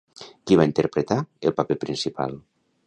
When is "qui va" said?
0.51-0.65